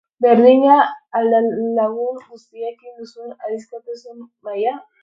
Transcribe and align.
Berdina 0.25 0.77
al 1.19 1.29
da 1.33 1.41
lagun 1.75 2.17
guztiekin 2.31 2.99
duzun 3.03 3.37
adiskidetasun-maila? 3.39 4.79